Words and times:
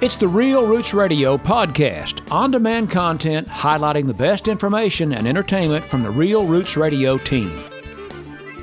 It's 0.00 0.16
the 0.16 0.28
Real 0.28 0.66
Roots 0.66 0.94
Radio 0.94 1.36
podcast, 1.36 2.32
on 2.32 2.50
demand 2.50 2.90
content 2.90 3.46
highlighting 3.48 4.06
the 4.06 4.14
best 4.14 4.48
information 4.48 5.12
and 5.12 5.26
entertainment 5.26 5.84
from 5.84 6.00
the 6.00 6.10
Real 6.10 6.46
Roots 6.46 6.74
Radio 6.74 7.18
team. 7.18 7.62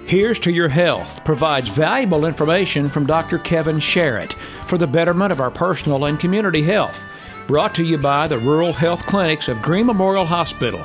Here's 0.07 0.39
to 0.39 0.51
Your 0.51 0.67
Health 0.67 1.23
provides 1.23 1.69
valuable 1.69 2.25
information 2.25 2.89
from 2.89 3.05
Dr. 3.05 3.37
Kevin 3.37 3.75
Sharrett 3.75 4.33
for 4.65 4.79
the 4.79 4.87
betterment 4.87 5.31
of 5.31 5.39
our 5.39 5.51
personal 5.51 6.05
and 6.05 6.19
community 6.19 6.63
health. 6.63 6.99
Brought 7.45 7.75
to 7.75 7.83
you 7.83 7.99
by 7.99 8.27
the 8.27 8.39
Rural 8.39 8.73
Health 8.73 9.05
Clinics 9.05 9.47
of 9.47 9.61
Greene 9.61 9.85
Memorial 9.85 10.25
Hospital. 10.25 10.83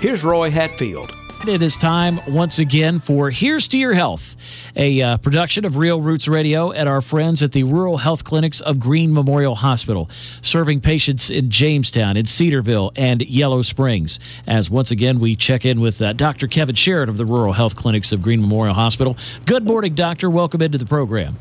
Here's 0.00 0.24
Roy 0.24 0.50
Hatfield. 0.50 1.14
It 1.44 1.60
is 1.60 1.76
time 1.76 2.20
once 2.28 2.60
again 2.60 3.00
for 3.00 3.28
Here's 3.28 3.66
to 3.68 3.76
Your 3.76 3.94
Health, 3.94 4.36
a 4.76 5.02
uh, 5.02 5.16
production 5.16 5.64
of 5.64 5.76
Real 5.76 6.00
Roots 6.00 6.28
Radio 6.28 6.72
at 6.72 6.86
our 6.86 7.00
friends 7.00 7.42
at 7.42 7.50
the 7.50 7.64
Rural 7.64 7.96
Health 7.96 8.22
Clinics 8.22 8.60
of 8.60 8.78
Greene 8.78 9.12
Memorial 9.12 9.56
Hospital, 9.56 10.08
serving 10.40 10.82
patients 10.82 11.30
in 11.30 11.50
Jamestown, 11.50 12.16
in 12.16 12.26
Cedarville, 12.26 12.92
and 12.94 13.22
Yellow 13.22 13.62
Springs. 13.62 14.20
As 14.46 14.70
once 14.70 14.92
again 14.92 15.18
we 15.18 15.34
check 15.34 15.66
in 15.66 15.80
with 15.80 16.00
uh, 16.00 16.12
Dr. 16.12 16.46
Kevin 16.46 16.76
Sharrett 16.76 17.08
of 17.08 17.16
the 17.16 17.26
Rural 17.26 17.54
Health 17.54 17.74
Clinics 17.74 18.12
of 18.12 18.22
Greene 18.22 18.40
Memorial 18.40 18.76
Hospital. 18.76 19.16
Good 19.44 19.66
morning, 19.66 19.96
Doctor. 19.96 20.30
Welcome 20.30 20.62
into 20.62 20.78
the 20.78 20.86
program. 20.86 21.36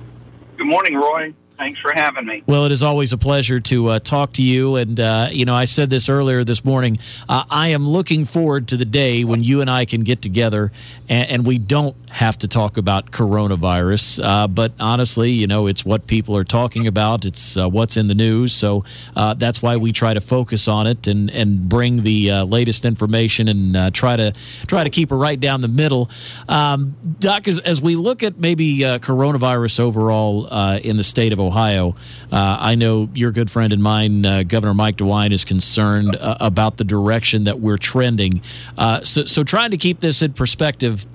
Good 0.58 0.66
morning, 0.66 0.95
Roy. 0.95 1.31
Thanks 1.61 1.79
for 1.79 1.91
having 1.93 2.25
me. 2.25 2.41
Well, 2.47 2.65
it 2.65 2.71
is 2.71 2.81
always 2.81 3.13
a 3.13 3.20
pleasure 3.20 3.59
to 3.59 3.89
uh, 3.89 3.99
talk 3.99 4.33
to 4.33 4.41
you. 4.41 4.77
And, 4.77 4.99
uh, 4.99 5.27
you 5.31 5.45
know, 5.45 5.53
I 5.53 5.65
said 5.65 5.91
this 5.91 6.09
earlier 6.09 6.43
this 6.43 6.65
morning. 6.65 6.97
Uh, 7.29 7.43
I 7.52 7.67
am 7.67 7.88
looking 7.88 8.25
forward 8.25 8.67
to 8.69 8.77
the 8.77 8.83
day 8.83 9.23
when 9.23 9.43
you 9.43 9.61
and 9.61 9.69
I 9.69 9.85
can 9.85 10.02
get 10.02 10.23
together 10.23 10.71
and, 11.07 11.29
and 11.29 11.45
we 11.45 11.59
don't 11.59 11.95
have 12.09 12.39
to 12.39 12.47
talk 12.47 12.77
about 12.77 13.11
coronavirus. 13.11 14.19
Uh, 14.23 14.47
but 14.47 14.71
honestly, 14.79 15.29
you 15.29 15.45
know, 15.45 15.67
it's 15.67 15.85
what 15.85 16.07
people 16.07 16.35
are 16.35 16.43
talking 16.43 16.88
about, 16.88 17.25
it's 17.25 17.55
uh, 17.55 17.69
what's 17.69 17.95
in 17.95 18.07
the 18.07 18.16
news. 18.16 18.53
So 18.53 18.83
uh, 19.16 19.36
that's 19.36 19.61
why 19.61 19.77
we 19.77 19.91
try 19.91 20.16
to 20.16 20.19
focus 20.19 20.67
on 20.67 20.88
it 20.88 21.05
and, 21.05 21.30
and 21.30 21.69
bring 21.69 22.02
the 22.02 22.41
latest 22.41 22.86
information 22.86 23.47
and 23.47 23.93
try 23.93 24.16
to 24.16 24.33
try 24.66 24.83
to 24.83 24.89
keep 24.89 25.11
it 25.11 25.16
right 25.16 25.39
down 25.39 25.61
the 25.61 25.67
middle. 25.67 26.09
Um, 26.49 26.95
Doc, 27.19 27.47
as, 27.47 27.59
as, 27.59 27.81
we 27.81 27.95
look 27.95 28.23
at 28.23 28.39
maybe 28.39 28.80
coronavirus 28.80 29.80
overall 29.80 30.47
in 30.77 30.97
the 30.97 31.03
state 31.03 31.33
of 31.33 31.39
Ohio, 31.39 31.50
Ohio. 31.52 31.95
Uh, 32.31 32.57
I 32.59 32.75
know 32.75 33.09
your 33.13 33.31
good 33.31 33.52
friend 33.52 33.73
and 33.73 33.83
mine, 33.83 34.25
uh, 34.25 34.44
Governor 34.44 34.73
Mike 34.73 34.97
DeWine, 34.97 35.31
is 35.33 35.44
concerned 35.44 36.16
uh, 36.16 36.38
about 36.39 36.77
the 36.77 36.83
direction 36.85 37.43
that 37.43 37.59
we're 37.59 37.77
trending. 37.77 38.41
Uh, 38.77 39.03
so, 39.03 39.25
so, 39.25 39.43
trying 39.43 39.71
to 39.71 39.77
keep 39.77 39.99
this 39.99 40.21
in 40.21 40.31
perspective, 40.33 41.05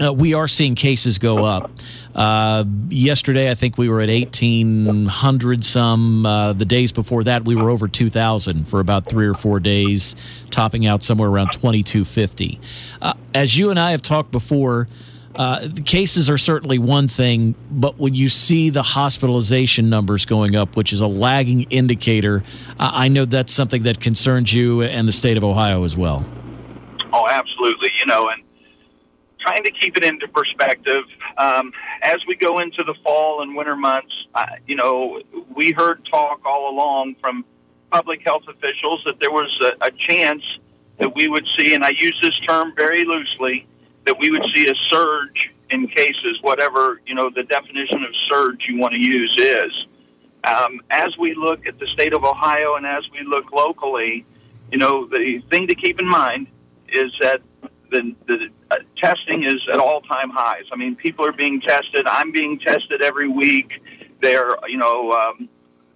uh, 0.00 0.12
we 0.12 0.34
are 0.34 0.48
seeing 0.48 0.74
cases 0.74 1.18
go 1.18 1.44
up. 1.44 1.70
Uh, 2.14 2.64
yesterday, 2.88 3.50
I 3.50 3.54
think 3.54 3.78
we 3.78 3.88
were 3.88 4.00
at 4.00 4.08
1,800 4.08 5.64
some. 5.64 6.26
Uh, 6.26 6.52
the 6.52 6.64
days 6.64 6.92
before 6.92 7.24
that, 7.24 7.44
we 7.44 7.54
were 7.54 7.70
over 7.70 7.88
2,000 7.88 8.68
for 8.68 8.80
about 8.80 9.08
three 9.08 9.26
or 9.26 9.34
four 9.34 9.60
days, 9.60 10.16
topping 10.50 10.86
out 10.86 11.02
somewhere 11.02 11.28
around 11.28 11.52
2,250. 11.52 12.60
Uh, 13.00 13.14
as 13.34 13.56
you 13.56 13.70
and 13.70 13.78
I 13.78 13.92
have 13.92 14.02
talked 14.02 14.30
before, 14.30 14.88
uh, 15.40 15.60
the 15.66 15.80
cases 15.80 16.28
are 16.28 16.36
certainly 16.36 16.78
one 16.78 17.08
thing, 17.08 17.54
but 17.70 17.96
when 17.96 18.12
you 18.12 18.28
see 18.28 18.68
the 18.68 18.82
hospitalization 18.82 19.88
numbers 19.88 20.26
going 20.26 20.54
up, 20.54 20.76
which 20.76 20.92
is 20.92 21.00
a 21.00 21.06
lagging 21.06 21.62
indicator, 21.70 22.44
I 22.78 23.08
know 23.08 23.24
that's 23.24 23.50
something 23.50 23.84
that 23.84 24.02
concerns 24.02 24.52
you 24.52 24.82
and 24.82 25.08
the 25.08 25.12
state 25.12 25.38
of 25.38 25.42
Ohio 25.42 25.84
as 25.84 25.96
well. 25.96 26.26
Oh, 27.14 27.26
absolutely. 27.26 27.90
You 27.98 28.04
know, 28.04 28.28
and 28.28 28.42
trying 29.40 29.64
to 29.64 29.70
keep 29.70 29.96
it 29.96 30.04
into 30.04 30.28
perspective, 30.28 31.04
um, 31.38 31.72
as 32.02 32.18
we 32.28 32.36
go 32.36 32.58
into 32.58 32.84
the 32.84 32.94
fall 33.02 33.40
and 33.40 33.56
winter 33.56 33.76
months, 33.76 34.12
uh, 34.34 34.44
you 34.66 34.76
know, 34.76 35.22
we 35.56 35.72
heard 35.72 36.06
talk 36.10 36.44
all 36.44 36.68
along 36.70 37.16
from 37.18 37.46
public 37.90 38.20
health 38.26 38.42
officials 38.46 39.00
that 39.06 39.18
there 39.20 39.30
was 39.30 39.50
a, 39.62 39.86
a 39.86 39.90
chance 40.06 40.42
that 40.98 41.14
we 41.14 41.28
would 41.28 41.46
see, 41.58 41.72
and 41.72 41.82
I 41.82 41.92
use 41.98 42.18
this 42.20 42.38
term 42.46 42.74
very 42.76 43.06
loosely, 43.06 43.66
that 44.06 44.16
we 44.18 44.30
would 44.30 44.46
see 44.54 44.66
a 44.68 44.74
surge 44.88 45.50
in 45.70 45.86
cases, 45.88 46.38
whatever 46.42 47.00
you 47.06 47.14
know 47.14 47.30
the 47.34 47.44
definition 47.44 48.02
of 48.04 48.10
surge 48.28 48.64
you 48.68 48.78
want 48.78 48.92
to 48.92 49.00
use 49.00 49.34
is. 49.38 49.86
Um, 50.42 50.80
as 50.90 51.16
we 51.18 51.34
look 51.34 51.66
at 51.66 51.78
the 51.78 51.86
state 51.88 52.14
of 52.14 52.24
Ohio 52.24 52.76
and 52.76 52.86
as 52.86 53.04
we 53.12 53.26
look 53.26 53.52
locally, 53.52 54.24
you 54.72 54.78
know 54.78 55.06
the 55.06 55.42
thing 55.50 55.66
to 55.68 55.74
keep 55.74 56.00
in 56.00 56.08
mind 56.08 56.46
is 56.88 57.12
that 57.20 57.40
the, 57.90 58.14
the 58.26 58.48
uh, 58.70 58.76
testing 58.96 59.44
is 59.44 59.60
at 59.72 59.78
all 59.78 60.00
time 60.02 60.30
highs. 60.30 60.64
I 60.72 60.76
mean, 60.76 60.96
people 60.96 61.26
are 61.26 61.32
being 61.32 61.60
tested. 61.60 62.06
I'm 62.06 62.32
being 62.32 62.58
tested 62.58 63.02
every 63.02 63.28
week. 63.28 63.82
There, 64.22 64.50
you 64.68 64.76
know, 64.76 65.12
um, 65.12 65.48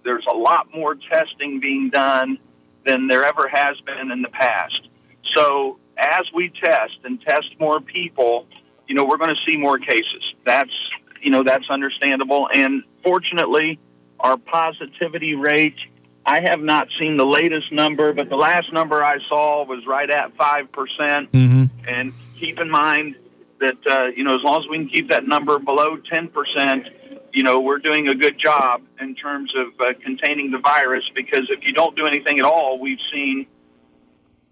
there's 0.03 0.25
a 0.29 0.35
lot 0.35 0.67
more 0.73 0.95
testing 0.95 1.59
being 1.59 1.89
done 1.89 2.37
than 2.85 3.07
there 3.07 3.23
ever 3.23 3.47
has 3.47 3.79
been 3.81 4.11
in 4.11 4.21
the 4.21 4.29
past. 4.29 4.89
So 5.35 5.79
as 5.97 6.25
we 6.33 6.49
test 6.49 6.97
and 7.03 7.21
test 7.21 7.47
more 7.59 7.79
people, 7.79 8.47
you 8.87 8.95
know, 8.95 9.05
we're 9.05 9.17
going 9.17 9.33
to 9.35 9.51
see 9.51 9.57
more 9.57 9.77
cases. 9.77 10.23
That's, 10.45 10.73
you 11.21 11.31
know, 11.31 11.43
that's 11.43 11.69
understandable. 11.69 12.47
And 12.53 12.83
fortunately, 13.03 13.79
our 14.19 14.37
positivity 14.37 15.35
rate, 15.35 15.77
I 16.25 16.41
have 16.41 16.59
not 16.59 16.87
seen 16.99 17.17
the 17.17 17.25
latest 17.25 17.71
number, 17.71 18.13
but 18.13 18.29
the 18.29 18.35
last 18.35 18.71
number 18.73 19.03
I 19.03 19.17
saw 19.29 19.65
was 19.65 19.85
right 19.85 20.09
at 20.09 20.35
5%. 20.37 20.71
percent 20.71 21.31
mm 21.31 21.49
hmm 21.49 21.63
And 21.87 22.13
keep 22.39 22.59
in 22.59 22.69
mind 22.69 23.15
that, 23.59 23.77
uh, 23.87 24.07
you 24.15 24.23
know, 24.23 24.35
as 24.35 24.41
long 24.43 24.61
as 24.61 24.67
we 24.69 24.77
can 24.79 24.89
keep 24.89 25.09
that 25.09 25.27
number 25.27 25.59
below 25.59 25.97
10%, 25.97 26.89
you 27.33 27.43
know, 27.43 27.59
we're 27.59 27.79
doing 27.79 28.07
a 28.07 28.15
good 28.15 28.39
job 28.39 28.81
in 28.99 29.13
terms 29.13 29.53
of 29.55 29.67
uh, 29.79 29.93
containing 30.03 30.51
the 30.51 30.57
virus 30.57 31.03
because 31.13 31.47
if 31.49 31.63
you 31.63 31.73
don't 31.73 31.95
do 31.95 32.05
anything 32.05 32.39
at 32.39 32.45
all, 32.45 32.79
we've 32.79 32.99
seen 33.13 33.45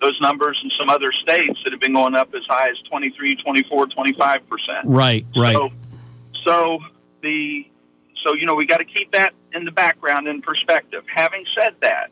those 0.03 0.19
numbers 0.21 0.59
in 0.63 0.69
some 0.77 0.89
other 0.89 1.11
states 1.11 1.59
that 1.63 1.71
have 1.71 1.79
been 1.79 1.93
going 1.93 2.15
up 2.15 2.33
as 2.35 2.43
high 2.47 2.69
as 2.69 2.77
23, 2.89 3.37
24, 3.37 3.87
25 3.87 4.49
percent. 4.49 4.79
Right, 4.85 5.25
right. 5.35 5.55
So, 5.55 5.69
so 6.45 6.79
the 7.21 7.65
so 8.25 8.33
you 8.33 8.45
know 8.45 8.55
we 8.55 8.65
got 8.65 8.77
to 8.77 8.85
keep 8.85 9.11
that 9.13 9.33
in 9.53 9.65
the 9.65 9.71
background 9.71 10.27
in 10.27 10.41
perspective. 10.41 11.03
Having 11.13 11.45
said 11.57 11.75
that, 11.81 12.11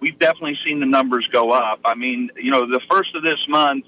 we've 0.00 0.18
definitely 0.18 0.58
seen 0.64 0.80
the 0.80 0.86
numbers 0.86 1.28
go 1.32 1.52
up. 1.52 1.80
I 1.84 1.94
mean, 1.94 2.30
you 2.36 2.50
know, 2.50 2.66
the 2.66 2.80
first 2.90 3.14
of 3.14 3.22
this 3.22 3.38
month 3.48 3.84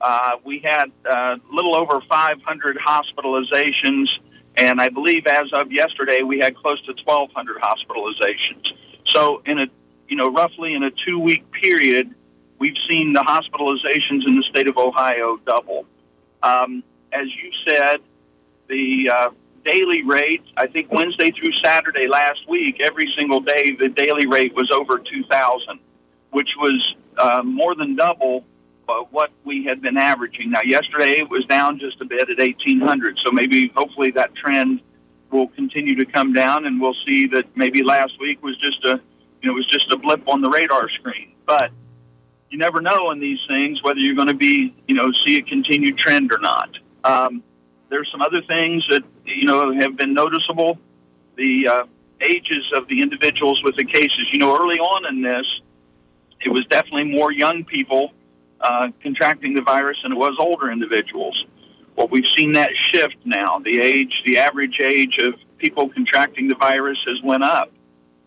uh, 0.00 0.32
we 0.44 0.58
had 0.58 0.90
a 1.06 1.10
uh, 1.10 1.36
little 1.50 1.74
over 1.74 2.00
500 2.08 2.76
hospitalizations, 2.76 4.08
and 4.56 4.80
I 4.80 4.88
believe 4.88 5.26
as 5.26 5.50
of 5.52 5.72
yesterday 5.72 6.22
we 6.22 6.38
had 6.38 6.54
close 6.56 6.80
to 6.86 6.94
1,200 7.04 7.56
hospitalizations. 7.60 8.66
So 9.06 9.42
in 9.46 9.58
a 9.58 9.66
you 10.08 10.16
know 10.16 10.30
roughly 10.30 10.74
in 10.74 10.82
a 10.82 10.90
two 10.90 11.18
week 11.18 11.50
period 11.50 12.14
we've 12.58 12.76
seen 12.88 13.12
the 13.12 13.20
hospitalizations 13.20 14.26
in 14.26 14.36
the 14.36 14.44
state 14.50 14.68
of 14.68 14.76
Ohio 14.76 15.38
double. 15.46 15.86
Um, 16.42 16.82
as 17.12 17.26
you 17.26 17.50
said, 17.66 18.00
the 18.68 19.10
uh, 19.12 19.30
daily 19.64 20.02
rate, 20.02 20.42
I 20.56 20.66
think 20.66 20.92
Wednesday 20.92 21.30
through 21.30 21.52
Saturday 21.62 22.06
last 22.06 22.48
week, 22.48 22.80
every 22.80 23.12
single 23.18 23.40
day, 23.40 23.76
the 23.78 23.88
daily 23.88 24.26
rate 24.26 24.54
was 24.54 24.70
over 24.70 24.98
2,000, 24.98 25.78
which 26.30 26.50
was 26.58 26.94
uh, 27.18 27.42
more 27.42 27.74
than 27.74 27.96
double 27.96 28.44
uh, 28.88 29.00
what 29.10 29.30
we 29.44 29.64
had 29.64 29.82
been 29.82 29.96
averaging. 29.96 30.50
Now, 30.50 30.62
yesterday 30.62 31.18
it 31.18 31.28
was 31.28 31.44
down 31.46 31.78
just 31.78 32.00
a 32.00 32.04
bit 32.04 32.28
at 32.30 32.38
1,800, 32.38 33.18
so 33.24 33.32
maybe 33.32 33.72
hopefully 33.74 34.10
that 34.12 34.34
trend 34.34 34.80
will 35.30 35.48
continue 35.48 35.96
to 35.96 36.04
come 36.04 36.32
down, 36.32 36.66
and 36.66 36.80
we'll 36.80 36.96
see 37.04 37.26
that 37.28 37.44
maybe 37.56 37.82
last 37.82 38.12
week 38.20 38.42
was 38.42 38.56
just 38.58 38.84
a 38.84 39.00
you 39.42 39.48
know 39.48 39.54
was 39.54 39.66
just 39.66 39.92
a 39.92 39.96
blip 39.96 40.26
on 40.28 40.40
the 40.40 40.48
radar 40.48 40.88
screen, 40.88 41.32
but 41.44 41.70
you 42.56 42.60
never 42.60 42.80
know 42.80 43.10
in 43.10 43.20
these 43.20 43.38
things 43.46 43.82
whether 43.82 44.00
you're 44.00 44.14
going 44.14 44.28
to 44.28 44.34
be, 44.34 44.74
you 44.88 44.94
know, 44.94 45.12
see 45.26 45.36
a 45.36 45.42
continued 45.42 45.98
trend 45.98 46.32
or 46.32 46.38
not. 46.38 46.70
Um, 47.04 47.42
there's 47.90 48.08
some 48.10 48.22
other 48.22 48.40
things 48.40 48.82
that 48.88 49.02
you 49.26 49.44
know 49.44 49.74
have 49.74 49.94
been 49.96 50.14
noticeable. 50.14 50.78
The 51.36 51.68
uh, 51.68 51.84
ages 52.22 52.64
of 52.74 52.88
the 52.88 53.02
individuals 53.02 53.62
with 53.62 53.76
the 53.76 53.84
cases. 53.84 54.26
You 54.32 54.38
know, 54.38 54.58
early 54.58 54.78
on 54.78 55.06
in 55.06 55.20
this, 55.20 55.44
it 56.40 56.48
was 56.48 56.64
definitely 56.70 57.04
more 57.04 57.30
young 57.30 57.62
people 57.62 58.14
uh, 58.62 58.88
contracting 59.02 59.52
the 59.52 59.60
virus 59.62 59.98
than 60.02 60.12
it 60.12 60.18
was 60.18 60.34
older 60.38 60.70
individuals. 60.70 61.44
Well, 61.94 62.08
we've 62.08 62.30
seen 62.38 62.52
that 62.52 62.70
shift 62.90 63.16
now. 63.26 63.58
The 63.58 63.80
age, 63.80 64.22
the 64.24 64.38
average 64.38 64.80
age 64.80 65.18
of 65.18 65.34
people 65.58 65.90
contracting 65.90 66.48
the 66.48 66.56
virus 66.56 66.98
has 67.06 67.20
went 67.22 67.44
up, 67.44 67.70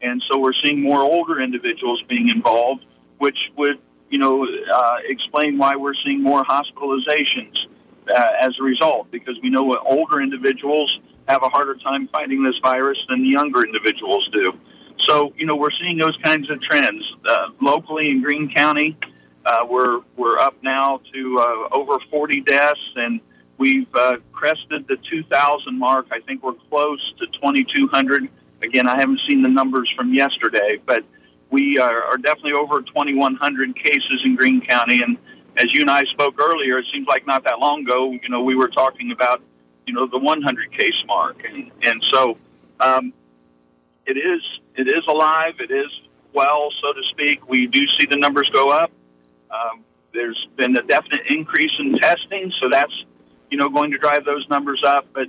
and 0.03 0.23
so 0.29 0.37
we're 0.37 0.53
seeing 0.63 0.81
more 0.81 1.01
older 1.01 1.41
individuals 1.41 2.03
being 2.07 2.29
involved, 2.29 2.85
which 3.17 3.37
would 3.57 3.79
you 4.09 4.17
know, 4.17 4.45
uh, 4.45 4.97
explain 5.05 5.57
why 5.57 5.75
we're 5.75 5.93
seeing 6.05 6.21
more 6.21 6.43
hospitalizations 6.43 7.55
uh, 8.13 8.31
as 8.41 8.53
a 8.59 8.63
result, 8.63 9.11
because 9.11 9.35
we 9.41 9.49
know 9.49 9.63
what 9.63 9.81
older 9.85 10.21
individuals 10.21 10.99
have 11.27 11.43
a 11.43 11.49
harder 11.49 11.75
time 11.75 12.07
fighting 12.07 12.43
this 12.43 12.55
virus 12.63 12.97
than 13.07 13.21
the 13.21 13.29
younger 13.29 13.63
individuals 13.63 14.27
do. 14.33 14.51
So, 15.07 15.33
you 15.37 15.45
know, 15.45 15.55
we're 15.55 15.71
seeing 15.79 15.97
those 15.97 16.17
kinds 16.23 16.49
of 16.49 16.61
trends 16.61 17.03
uh, 17.27 17.49
locally 17.61 18.09
in 18.09 18.21
Greene 18.21 18.51
County. 18.53 18.97
Uh, 19.45 19.65
we're 19.69 20.01
we're 20.17 20.37
up 20.37 20.55
now 20.61 21.01
to 21.13 21.39
uh, 21.39 21.75
over 21.75 21.97
40 22.11 22.41
deaths, 22.41 22.79
and 22.95 23.21
we've 23.57 23.87
uh, 23.95 24.17
crested 24.31 24.87
the 24.87 24.97
2,000 25.09 25.77
mark. 25.77 26.07
I 26.11 26.19
think 26.19 26.43
we're 26.43 26.53
close 26.69 27.13
to 27.19 27.25
2,200 27.27 28.29
again, 28.61 28.87
I 28.87 28.99
haven't 28.99 29.21
seen 29.29 29.41
the 29.41 29.49
numbers 29.49 29.91
from 29.95 30.13
yesterday, 30.13 30.79
but 30.85 31.03
we 31.49 31.77
are, 31.79 32.03
are 32.03 32.17
definitely 32.17 32.53
over 32.53 32.81
2,100 32.81 33.75
cases 33.75 34.21
in 34.23 34.35
Greene 34.35 34.61
County. 34.61 35.01
And 35.01 35.17
as 35.57 35.73
you 35.73 35.81
and 35.81 35.89
I 35.89 36.03
spoke 36.05 36.39
earlier, 36.41 36.77
it 36.79 36.85
seems 36.93 37.07
like 37.07 37.25
not 37.25 37.43
that 37.45 37.59
long 37.59 37.81
ago, 37.81 38.11
you 38.11 38.29
know, 38.29 38.43
we 38.43 38.55
were 38.55 38.69
talking 38.69 39.11
about, 39.11 39.41
you 39.87 39.93
know, 39.93 40.05
the 40.05 40.19
100 40.19 40.71
case 40.71 40.93
mark. 41.07 41.43
And, 41.43 41.71
and 41.83 42.03
so 42.11 42.37
um, 42.79 43.13
it 44.05 44.17
is 44.17 44.41
it 44.75 44.87
is 44.87 45.03
alive. 45.07 45.55
It 45.59 45.71
is 45.71 45.87
well, 46.33 46.69
so 46.81 46.93
to 46.93 47.01
speak. 47.09 47.47
We 47.49 47.67
do 47.67 47.85
see 47.99 48.05
the 48.09 48.17
numbers 48.17 48.49
go 48.49 48.69
up. 48.69 48.91
Um, 49.51 49.83
there's 50.13 50.47
been 50.55 50.77
a 50.77 50.83
definite 50.83 51.27
increase 51.29 51.71
in 51.79 51.95
testing, 51.95 52.51
so 52.61 52.69
that's 52.69 52.93
you 53.51 53.57
know 53.57 53.69
going 53.69 53.91
to 53.91 53.97
drive 53.97 54.25
those 54.25 54.47
numbers 54.49 54.81
up. 54.85 55.07
But 55.13 55.27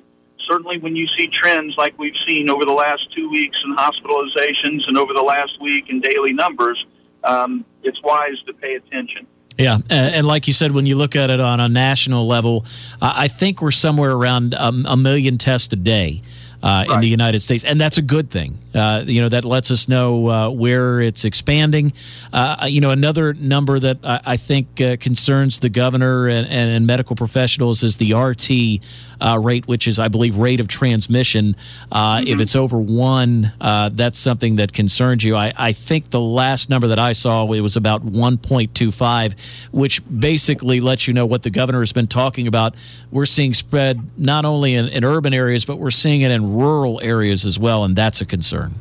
certainly, 0.51 0.79
when 0.79 0.97
you 0.97 1.07
see 1.17 1.29
trends 1.29 1.75
like 1.77 1.99
we've 1.99 2.15
seen 2.27 2.51
over 2.51 2.65
the 2.65 2.73
last 2.73 3.13
two 3.15 3.31
weeks 3.31 3.57
in 3.65 3.77
hospitalizations 3.77 4.87
and 4.89 4.97
over 4.97 5.13
the 5.15 5.23
last 5.23 5.61
week 5.61 5.89
in 5.89 6.01
daily 6.01 6.33
numbers, 6.33 6.85
um, 7.25 7.65
it's 7.83 8.03
wise 8.03 8.41
to 8.47 8.53
pay 8.53 8.75
attention. 8.75 9.27
Yeah, 9.59 9.79
and 9.91 10.27
like 10.27 10.47
you 10.47 10.55
said, 10.55 10.73
when 10.73 10.87
you 10.87 10.95
look 10.95 11.15
at 11.15 11.29
it 11.29 11.39
on 11.39 11.61
a 11.61 11.69
national 11.69 12.27
level, 12.27 12.65
I 13.03 13.29
think 13.29 13.61
we're 13.61 13.71
somewhere 13.73 14.13
around 14.13 14.55
a 14.55 14.97
million 14.97 15.37
tests 15.37 15.71
a 15.73 15.77
day 15.77 16.23
uh, 16.63 16.85
right. 16.89 16.95
in 16.95 17.01
the 17.01 17.09
United 17.09 17.41
States, 17.41 17.65
and 17.65 17.81
that's 17.81 17.99
a 17.99 18.03
good 18.03 18.31
thing. 18.31 18.59
Uh, 18.75 19.03
you 19.07 19.21
know 19.21 19.29
that 19.29 19.45
lets 19.45 19.71
us 19.71 19.89
know 19.89 20.29
uh, 20.29 20.51
where 20.51 21.01
it's 21.01 21.25
expanding. 21.25 21.93
Uh, 22.33 22.67
you 22.69 22.81
know 22.81 22.91
another 22.91 23.33
number 23.35 23.79
that 23.79 23.99
I, 24.05 24.21
I 24.27 24.37
think 24.37 24.81
uh, 24.81 24.97
concerns 24.99 25.61
the 25.61 25.69
governor 25.69 26.29
and, 26.29 26.47
and, 26.49 26.87
medical 26.87 27.15
professionals 27.15 27.83
is 27.83 27.99
the 27.99 28.15
RT 28.15 28.83
uh, 29.21 29.39
rate, 29.39 29.67
which 29.69 29.87
is 29.87 29.99
I 29.99 30.09
believe 30.09 30.37
rate 30.37 30.61
of 30.61 30.69
transmission. 30.69 31.57
Mm-hmm. 31.93 32.29
If 32.29 32.41
it's 32.41 32.57
over 32.57 32.79
one, 32.79 33.53
that's 33.61 34.19
something 34.19 34.57
that 34.57 34.73
concerns 34.73 35.25
you. 35.25 35.37
I, 35.37 35.53
I 35.57 35.73
think 35.73 36.11
the 36.11 36.21
last 36.21 36.71
number 36.71 36.89
that 36.89 36.99
I 36.99 37.13
saw 37.13 37.51
it 37.53 37.61
was 37.61 37.77
about 37.77 38.05
1.25, 38.05 39.71
which 39.73 40.01
basically 40.07 40.81
lets 40.81 41.07
you 41.07 41.15
know 41.15 41.27
what 41.27 41.43
the 41.43 41.51
governor 41.51 41.81
has 41.81 41.93
been 41.93 42.07
talking 42.07 42.47
about. 42.47 42.75
We're 43.11 43.27
seeing 43.27 43.55
spread 43.55 44.19
not 44.19 44.45
only 44.45 44.75
in, 44.75 44.89
in 44.89 45.05
urban 45.05 45.35
areas, 45.35 45.65
but 45.65 45.79
we're 45.79 45.91
seeing 45.91 46.23
it 46.23 46.31
in 46.31 46.50
rural 46.51 47.01
areas 47.03 47.45
as 47.45 47.59
well, 47.59 47.85
and 47.85 47.97
that's 47.97 48.21
a 48.21 48.27
concern. 48.27 48.75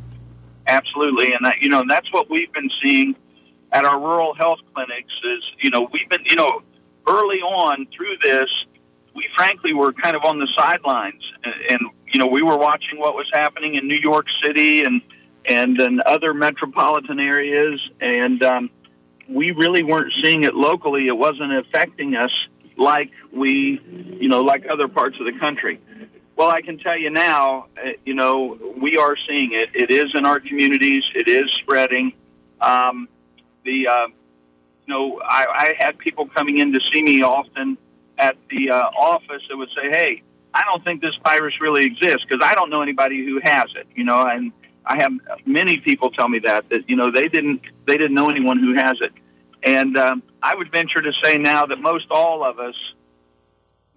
Absolutely, 0.66 1.32
and 1.32 1.44
that, 1.44 1.56
you 1.60 1.68
know 1.68 1.84
that's 1.88 2.12
what 2.12 2.30
we've 2.30 2.52
been 2.52 2.70
seeing 2.82 3.16
at 3.72 3.84
our 3.84 3.98
rural 3.98 4.34
health 4.34 4.60
clinics. 4.74 5.12
Is 5.24 5.42
you 5.62 5.70
know 5.70 5.88
we've 5.92 6.08
been 6.08 6.24
you 6.24 6.36
know 6.36 6.62
early 7.08 7.38
on 7.38 7.86
through 7.96 8.16
this, 8.22 8.48
we 9.14 9.26
frankly 9.36 9.72
were 9.72 9.92
kind 9.92 10.16
of 10.16 10.24
on 10.24 10.38
the 10.38 10.48
sidelines, 10.56 11.22
and, 11.44 11.54
and 11.70 11.80
you 12.12 12.18
know 12.18 12.26
we 12.26 12.42
were 12.42 12.56
watching 12.56 12.98
what 12.98 13.14
was 13.14 13.28
happening 13.32 13.74
in 13.74 13.88
New 13.88 13.98
York 13.98 14.26
City 14.42 14.82
and 14.82 15.00
and 15.46 15.80
in 15.80 16.00
other 16.06 16.34
metropolitan 16.34 17.18
areas, 17.18 17.80
and 18.00 18.42
um, 18.42 18.70
we 19.28 19.52
really 19.52 19.82
weren't 19.82 20.12
seeing 20.22 20.44
it 20.44 20.54
locally. 20.54 21.06
It 21.06 21.16
wasn't 21.16 21.52
affecting 21.52 22.14
us 22.14 22.30
like 22.76 23.10
we, 23.32 23.80
you 24.20 24.28
know, 24.28 24.42
like 24.42 24.66
other 24.70 24.88
parts 24.88 25.16
of 25.18 25.26
the 25.26 25.38
country. 25.38 25.80
Well, 26.40 26.48
I 26.48 26.62
can 26.62 26.78
tell 26.78 26.96
you 26.96 27.10
now, 27.10 27.66
uh, 27.76 27.90
you 28.06 28.14
know, 28.14 28.58
we 28.80 28.96
are 28.96 29.14
seeing 29.28 29.52
it. 29.52 29.68
It 29.74 29.90
is 29.90 30.06
in 30.14 30.24
our 30.24 30.40
communities. 30.40 31.04
It 31.14 31.28
is 31.28 31.50
spreading. 31.60 32.14
Um, 32.62 33.10
the, 33.62 33.86
uh, 33.86 34.06
you 34.06 34.94
know, 34.94 35.20
I, 35.22 35.44
I 35.50 35.74
had 35.78 35.98
people 35.98 36.26
coming 36.28 36.56
in 36.56 36.72
to 36.72 36.80
see 36.90 37.02
me 37.02 37.20
often 37.20 37.76
at 38.16 38.38
the 38.48 38.70
uh, 38.70 38.88
office 38.98 39.42
that 39.50 39.56
would 39.58 39.68
say, 39.76 39.90
"Hey, 39.90 40.22
I 40.54 40.62
don't 40.64 40.82
think 40.82 41.02
this 41.02 41.14
virus 41.22 41.60
really 41.60 41.84
exists 41.84 42.24
because 42.26 42.42
I 42.42 42.54
don't 42.54 42.70
know 42.70 42.80
anybody 42.80 43.22
who 43.22 43.38
has 43.44 43.66
it." 43.76 43.86
You 43.94 44.04
know, 44.04 44.24
and 44.24 44.50
I 44.86 44.96
have 44.96 45.12
many 45.44 45.76
people 45.76 46.10
tell 46.10 46.30
me 46.30 46.38
that 46.38 46.70
that 46.70 46.88
you 46.88 46.96
know 46.96 47.10
they 47.10 47.28
didn't 47.28 47.60
they 47.86 47.98
didn't 47.98 48.14
know 48.14 48.30
anyone 48.30 48.58
who 48.58 48.72
has 48.76 48.96
it, 49.02 49.12
and 49.62 49.98
um, 49.98 50.22
I 50.42 50.54
would 50.54 50.72
venture 50.72 51.02
to 51.02 51.12
say 51.22 51.36
now 51.36 51.66
that 51.66 51.82
most 51.82 52.06
all 52.10 52.42
of 52.42 52.58
us 52.58 52.76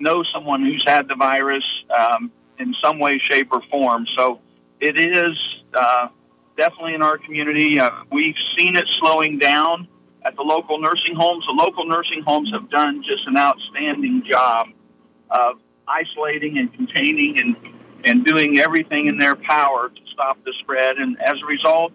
know 0.03 0.23
someone 0.33 0.61
who's 0.63 0.83
had 0.85 1.07
the 1.07 1.15
virus 1.15 1.63
um, 1.97 2.31
in 2.59 2.75
some 2.83 2.99
way, 2.99 3.17
shape, 3.17 3.49
or 3.51 3.61
form. 3.71 4.05
So 4.15 4.39
it 4.79 4.99
is 4.99 5.37
uh, 5.73 6.09
definitely 6.57 6.93
in 6.93 7.01
our 7.01 7.17
community. 7.17 7.79
Uh, 7.79 7.89
we've 8.11 8.35
seen 8.57 8.75
it 8.75 8.85
slowing 8.99 9.39
down 9.39 9.87
at 10.25 10.35
the 10.35 10.43
local 10.43 10.79
nursing 10.79 11.15
homes. 11.15 11.45
The 11.47 11.53
local 11.53 11.85
nursing 11.85 12.21
homes 12.21 12.51
have 12.53 12.69
done 12.69 13.03
just 13.03 13.25
an 13.27 13.37
outstanding 13.37 14.23
job 14.29 14.67
of 15.31 15.59
isolating 15.87 16.57
and 16.57 16.73
containing 16.73 17.39
and, 17.39 17.55
and 18.05 18.25
doing 18.25 18.59
everything 18.59 19.07
in 19.07 19.17
their 19.17 19.35
power 19.35 19.89
to 19.89 20.01
stop 20.13 20.37
the 20.45 20.53
spread. 20.59 20.97
And 20.97 21.19
as 21.21 21.35
a 21.41 21.45
result, 21.45 21.93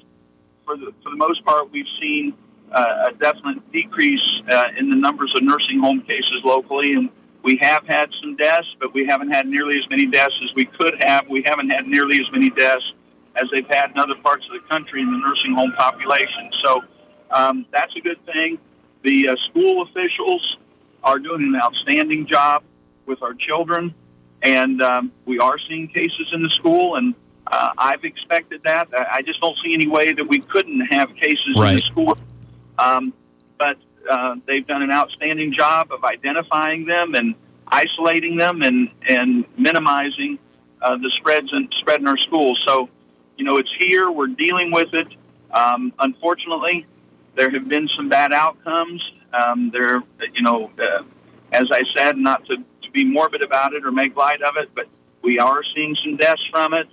for 0.64 0.76
the, 0.76 0.92
for 1.02 1.10
the 1.10 1.16
most 1.16 1.44
part, 1.44 1.70
we've 1.70 1.86
seen 2.00 2.34
uh, 2.72 3.10
a 3.10 3.12
definite 3.14 3.72
decrease 3.72 4.42
uh, 4.50 4.64
in 4.76 4.90
the 4.90 4.96
numbers 4.96 5.32
of 5.36 5.42
nursing 5.42 5.78
home 5.80 6.02
cases 6.02 6.42
locally. 6.44 6.92
And 6.94 7.08
we 7.42 7.58
have 7.62 7.86
had 7.86 8.10
some 8.20 8.36
deaths, 8.36 8.68
but 8.80 8.92
we 8.94 9.06
haven't 9.06 9.30
had 9.30 9.46
nearly 9.46 9.78
as 9.78 9.88
many 9.90 10.06
deaths 10.06 10.34
as 10.42 10.54
we 10.54 10.64
could 10.64 10.96
have. 11.04 11.28
We 11.28 11.42
haven't 11.46 11.70
had 11.70 11.86
nearly 11.86 12.16
as 12.16 12.30
many 12.32 12.50
deaths 12.50 12.92
as 13.36 13.48
they've 13.52 13.66
had 13.68 13.90
in 13.90 13.98
other 13.98 14.16
parts 14.16 14.44
of 14.46 14.60
the 14.60 14.68
country 14.68 15.00
in 15.00 15.10
the 15.10 15.18
nursing 15.18 15.54
home 15.54 15.72
population. 15.78 16.50
So 16.64 16.82
um, 17.30 17.66
that's 17.70 17.94
a 17.96 18.00
good 18.00 18.24
thing. 18.26 18.58
The 19.02 19.28
uh, 19.28 19.36
school 19.48 19.82
officials 19.82 20.56
are 21.04 21.18
doing 21.18 21.42
an 21.42 21.56
outstanding 21.62 22.26
job 22.26 22.64
with 23.06 23.22
our 23.22 23.34
children, 23.34 23.94
and 24.42 24.82
um, 24.82 25.12
we 25.24 25.38
are 25.38 25.58
seeing 25.68 25.88
cases 25.88 26.28
in 26.32 26.42
the 26.42 26.50
school, 26.50 26.96
and 26.96 27.14
uh, 27.46 27.70
I've 27.78 28.04
expected 28.04 28.62
that. 28.64 28.88
I 28.92 29.22
just 29.22 29.40
don't 29.40 29.56
see 29.64 29.72
any 29.72 29.88
way 29.88 30.12
that 30.12 30.24
we 30.24 30.40
couldn't 30.40 30.80
have 30.86 31.14
cases 31.14 31.56
right. 31.56 31.70
in 31.70 31.76
the 31.76 31.82
school. 31.82 32.18
Um, 32.78 33.14
but 33.58 33.78
uh, 34.08 34.36
they've 34.46 34.66
done 34.66 34.82
an 34.82 34.90
outstanding 34.90 35.52
job 35.52 35.92
of 35.92 36.04
identifying 36.04 36.86
them 36.86 37.14
and 37.14 37.34
isolating 37.66 38.36
them 38.36 38.62
and 38.62 38.90
and 39.08 39.44
minimizing 39.56 40.38
uh, 40.82 40.96
the 40.96 41.10
spreads 41.18 41.52
and 41.52 41.72
spread 41.78 42.00
in 42.00 42.08
our 42.08 42.16
schools. 42.18 42.60
So, 42.66 42.88
you 43.36 43.44
know, 43.44 43.56
it's 43.58 43.72
here. 43.78 44.10
We're 44.10 44.28
dealing 44.28 44.70
with 44.70 44.94
it. 44.94 45.08
Um, 45.50 45.92
unfortunately, 45.98 46.86
there 47.34 47.50
have 47.50 47.68
been 47.68 47.88
some 47.96 48.08
bad 48.08 48.32
outcomes. 48.32 49.02
Um, 49.32 49.70
there, 49.70 50.02
you 50.32 50.42
know, 50.42 50.70
uh, 50.78 51.02
as 51.52 51.70
I 51.70 51.82
said, 51.96 52.16
not 52.16 52.44
to, 52.46 52.56
to 52.56 52.90
be 52.92 53.04
morbid 53.04 53.42
about 53.42 53.74
it 53.74 53.84
or 53.84 53.92
make 53.92 54.16
light 54.16 54.42
of 54.42 54.56
it, 54.56 54.70
but 54.74 54.86
we 55.22 55.38
are 55.38 55.62
seeing 55.74 55.96
some 56.04 56.16
deaths 56.16 56.44
from 56.50 56.74
it. 56.74 56.88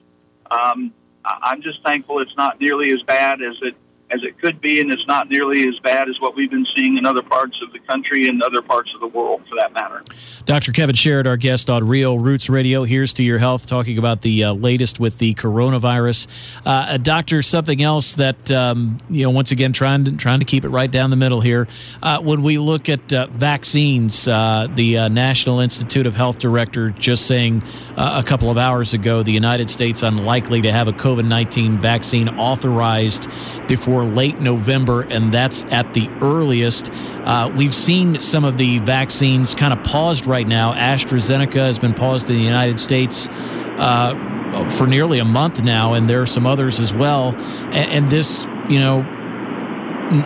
Um, 0.49 0.93
I'm 1.23 1.61
just 1.61 1.81
thankful 1.83 2.19
it's 2.19 2.35
not 2.37 2.59
nearly 2.59 2.91
as 2.91 3.01
bad 3.03 3.41
as 3.41 3.55
it 3.61 3.75
as 4.11 4.21
it 4.23 4.39
could 4.39 4.61
be, 4.61 4.79
and 4.79 4.91
it's 4.91 5.05
not 5.07 5.29
nearly 5.29 5.67
as 5.67 5.77
bad 5.79 6.07
as 6.07 6.19
what 6.19 6.35
we've 6.35 6.51
been 6.51 6.65
seeing 6.77 6.97
in 6.97 7.05
other 7.05 7.23
parts 7.23 7.59
of 7.63 7.73
the 7.73 7.79
country 7.79 8.27
and 8.27 8.41
other 8.43 8.61
parts 8.61 8.93
of 8.93 8.99
the 8.99 9.07
world, 9.07 9.41
for 9.49 9.55
that 9.55 9.73
matter. 9.73 10.03
Dr. 10.45 10.71
Kevin 10.71 10.95
Sharrett, 10.95 11.25
our 11.25 11.37
guest 11.37 11.69
on 11.71 11.87
Real 11.87 12.19
Roots 12.19 12.47
Radio. 12.49 12.83
Here's 12.83 13.13
to 13.13 13.23
your 13.23 13.39
health, 13.39 13.65
talking 13.65 13.97
about 13.97 14.21
the 14.21 14.43
uh, 14.43 14.53
latest 14.53 14.99
with 14.99 15.17
the 15.17 15.33
coronavirus. 15.33 16.61
Uh, 16.65 16.69
uh, 16.69 16.97
doctor, 16.97 17.41
something 17.41 17.81
else 17.81 18.15
that 18.15 18.51
um, 18.51 18.99
you 19.09 19.23
know, 19.23 19.31
once 19.31 19.51
again, 19.51 19.73
trying 19.73 20.03
to 20.03 20.15
trying 20.17 20.39
to 20.39 20.45
keep 20.45 20.63
it 20.65 20.69
right 20.69 20.91
down 20.91 21.09
the 21.09 21.15
middle 21.15 21.41
here. 21.41 21.67
Uh, 22.03 22.21
when 22.21 22.43
we 22.43 22.59
look 22.59 22.89
at 22.89 23.11
uh, 23.11 23.27
vaccines, 23.31 24.27
uh, 24.27 24.67
the 24.75 25.09
National 25.09 25.59
Institute 25.59 26.05
of 26.05 26.15
Health 26.15 26.37
director 26.37 26.91
just 26.91 27.25
saying 27.25 27.63
a 27.97 28.23
couple 28.23 28.51
of 28.51 28.57
hours 28.57 28.93
ago, 28.93 29.23
the 29.23 29.31
United 29.31 29.69
States 29.69 30.03
unlikely 30.03 30.61
to 30.61 30.71
have 30.71 30.87
a 30.87 30.93
COVID 30.93 31.25
nineteen 31.25 31.79
vaccine 31.79 32.29
authorized 32.29 33.29
before 33.67 33.94
for 33.95 34.03
late 34.03 34.41
November, 34.41 35.03
and 35.03 35.33
that's 35.33 35.63
at 35.71 35.93
the 35.93 36.09
earliest. 36.19 36.91
Uh, 37.23 37.49
we've 37.55 37.73
seen 37.73 38.19
some 38.19 38.43
of 38.43 38.57
the 38.57 38.79
vaccines 38.79 39.55
kind 39.55 39.71
of 39.71 39.81
paused 39.85 40.25
right 40.25 40.45
now. 40.45 40.73
AstraZeneca 40.73 41.53
has 41.53 41.79
been 41.79 41.93
paused 41.93 42.29
in 42.29 42.35
the 42.35 42.43
United 42.43 42.77
States. 42.77 43.29
Uh, 43.77 44.31
for 44.77 44.87
nearly 44.87 45.19
a 45.19 45.25
month 45.25 45.61
now, 45.61 45.93
and 45.93 46.09
there 46.09 46.21
are 46.21 46.25
some 46.25 46.45
others 46.45 46.79
as 46.79 46.93
well. 46.93 47.35
And, 47.35 47.91
and 47.91 48.09
this, 48.09 48.47
you 48.69 48.79
know, 48.79 49.01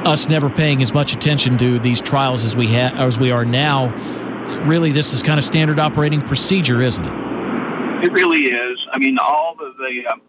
us 0.05 0.29
never 0.29 0.51
paying 0.51 0.83
as 0.83 0.93
much 0.93 1.13
attention 1.13 1.57
to 1.57 1.79
these 1.79 1.99
trials 1.99 2.45
as 2.45 2.55
we 2.55 2.67
have 2.67 2.95
as 2.95 3.17
we 3.19 3.31
are 3.31 3.45
now. 3.45 3.91
Really, 4.65 4.91
this 4.91 5.13
is 5.13 5.23
kind 5.23 5.39
of 5.39 5.43
standard 5.43 5.79
operating 5.79 6.21
procedure, 6.21 6.79
isn't 6.81 7.05
it? 7.05 8.03
It 8.03 8.11
really 8.11 8.45
is. 8.45 8.77
I 8.91 8.99
mean, 8.99 9.17
all 9.17 9.55
of 9.59 9.77
the 9.77 10.05
um, 10.11 10.21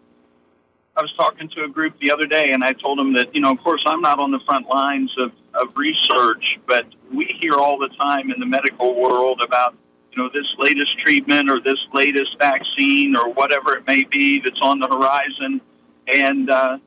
I 0.95 1.01
was 1.01 1.13
talking 1.13 1.47
to 1.49 1.63
a 1.63 1.69
group 1.69 1.97
the 2.01 2.11
other 2.11 2.25
day, 2.25 2.51
and 2.51 2.63
I 2.63 2.73
told 2.73 2.99
them 2.99 3.13
that, 3.13 3.33
you 3.33 3.39
know, 3.39 3.51
of 3.51 3.59
course, 3.59 3.81
I'm 3.87 4.01
not 4.01 4.19
on 4.19 4.31
the 4.31 4.41
front 4.45 4.67
lines 4.67 5.11
of, 5.17 5.31
of 5.53 5.75
research, 5.75 6.59
but 6.67 6.85
we 7.11 7.25
hear 7.39 7.53
all 7.53 7.77
the 7.77 7.89
time 7.97 8.29
in 8.29 8.39
the 8.39 8.45
medical 8.45 8.99
world 8.99 9.41
about, 9.41 9.73
you 10.11 10.21
know, 10.21 10.29
this 10.33 10.45
latest 10.57 10.99
treatment 10.99 11.49
or 11.49 11.61
this 11.61 11.79
latest 11.93 12.37
vaccine 12.39 13.15
or 13.15 13.31
whatever 13.31 13.77
it 13.77 13.87
may 13.87 14.03
be 14.03 14.41
that's 14.41 14.59
on 14.61 14.79
the 14.79 14.87
horizon. 14.87 15.61
And 16.07 16.49
uh, 16.49 16.77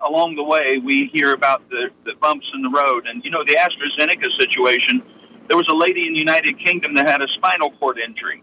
along 0.00 0.34
the 0.34 0.42
way, 0.42 0.78
we 0.78 1.08
hear 1.12 1.32
about 1.32 1.68
the, 1.70 1.90
the 2.04 2.14
bumps 2.20 2.46
in 2.52 2.62
the 2.62 2.70
road. 2.70 3.06
And, 3.06 3.24
you 3.24 3.30
know, 3.30 3.44
the 3.44 3.54
AstraZeneca 3.54 4.26
situation, 4.40 5.02
there 5.46 5.56
was 5.56 5.68
a 5.70 5.76
lady 5.76 6.08
in 6.08 6.14
the 6.14 6.18
United 6.18 6.58
Kingdom 6.58 6.94
that 6.94 7.08
had 7.08 7.22
a 7.22 7.28
spinal 7.28 7.70
cord 7.70 7.98
injury. 8.00 8.42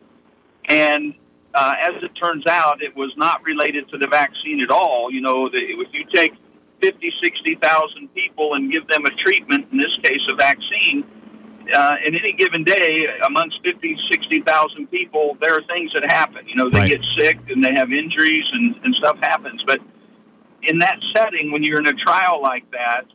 And 0.69 1.13
uh, 1.57 1.73
as 1.81 2.03
it 2.03 2.11
turns 2.21 2.45
out, 2.45 2.83
it 2.83 2.95
was 2.95 3.11
not 3.17 3.41
related 3.43 3.89
to 3.89 3.97
the 3.97 4.05
vaccine 4.05 4.61
at 4.61 4.69
all. 4.69 5.09
You 5.11 5.21
know, 5.21 5.49
the, 5.49 5.57
if 5.57 5.87
you 5.91 6.05
take 6.13 6.33
50, 6.83 7.11
60,000 7.23 8.13
people 8.13 8.53
and 8.53 8.71
give 8.71 8.87
them 8.87 9.03
a 9.05 9.09
treatment, 9.09 9.65
in 9.71 9.79
this 9.79 9.97
case 10.03 10.21
a 10.29 10.35
vaccine, 10.35 11.03
uh, 11.73 11.95
in 12.05 12.13
any 12.13 12.33
given 12.33 12.63
day, 12.63 13.07
amongst 13.25 13.59
50, 13.65 13.97
60,000 14.11 14.85
people, 14.91 15.35
there 15.41 15.55
are 15.55 15.63
things 15.63 15.91
that 15.93 16.05
happen. 16.05 16.47
You 16.47 16.55
know, 16.57 16.69
they 16.69 16.77
Right. 16.77 16.91
get 16.91 17.01
sick 17.17 17.39
and 17.49 17.63
they 17.63 17.73
have 17.73 17.91
injuries 17.91 18.45
and, 18.53 18.75
and 18.83 18.93
stuff 18.93 19.17
happens. 19.19 19.63
But 19.65 19.79
in 20.61 20.77
that 20.77 20.99
setting, 21.15 21.51
when 21.51 21.63
you're 21.63 21.79
in 21.79 21.87
a 21.87 21.93
trial 21.93 22.39
like 22.39 22.69
that, 22.69 23.05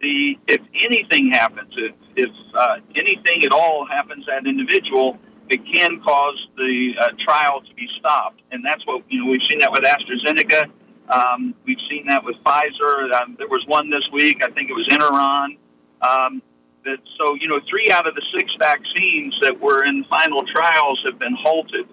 the 0.00 0.38
if 0.48 0.62
anything 0.80 1.30
happens, 1.30 1.74
if, 1.76 1.94
if 2.16 2.30
uh, 2.54 2.76
anything 2.96 3.44
at 3.44 3.52
all 3.52 3.86
happens 3.86 4.24
to 4.24 4.30
that 4.32 4.46
individual, 4.48 5.18
it 5.52 5.60
can 5.70 6.00
cause 6.02 6.48
the 6.56 6.94
uh, 6.98 7.08
trial 7.18 7.60
to 7.60 7.74
be 7.74 7.88
stopped. 7.98 8.40
And 8.50 8.64
that's 8.64 8.84
what, 8.86 9.04
you 9.08 9.22
know, 9.22 9.30
we've 9.30 9.42
seen 9.48 9.58
that 9.60 9.70
with 9.70 9.82
AstraZeneca. 9.82 10.70
Um, 11.08 11.54
we've 11.64 11.80
seen 11.90 12.06
that 12.06 12.24
with 12.24 12.36
Pfizer. 12.44 13.12
Um, 13.12 13.36
there 13.38 13.48
was 13.48 13.64
one 13.66 13.90
this 13.90 14.08
week, 14.12 14.42
I 14.42 14.50
think 14.50 14.70
it 14.70 14.74
was 14.74 14.88
Interon. 14.88 15.58
Um, 16.00 16.42
that 16.84 16.98
so 17.18 17.34
you 17.34 17.48
know 17.48 17.60
three 17.68 17.90
out 17.90 18.08
of 18.08 18.14
the 18.14 18.22
six 18.36 18.52
vaccines 18.58 19.36
that 19.42 19.60
were 19.60 19.84
in 19.84 20.04
final 20.04 20.44
trials 20.46 21.00
have 21.04 21.18
been 21.18 21.34
halted, 21.38 21.86